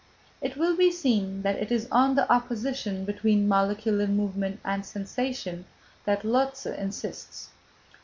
It 0.41 0.57
will 0.57 0.75
be 0.75 0.91
seen 0.91 1.43
that 1.43 1.57
it 1.57 1.71
is 1.71 1.87
on 1.91 2.15
the 2.15 2.27
opposition 2.33 3.05
between 3.05 3.47
molecular 3.47 4.07
movement 4.07 4.59
and 4.65 4.83
sensation, 4.83 5.65
that 6.05 6.23
Lotze 6.25 6.65
insists. 6.65 7.51